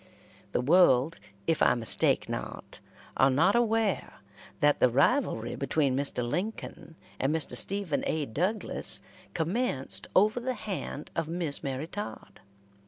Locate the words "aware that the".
3.55-4.89